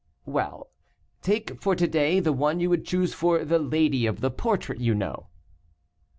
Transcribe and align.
"Well, 0.25 0.71
take 1.21 1.61
for 1.61 1.75
to 1.75 1.85
day 1.87 2.19
the 2.19 2.33
one 2.33 2.59
you 2.59 2.71
would 2.71 2.85
choose 2.87 3.13
for 3.13 3.45
the 3.45 3.59
lady 3.59 4.07
of 4.07 4.19
the 4.19 4.31
portrait 4.31 4.79
you 4.79 4.95
know." 4.95 5.27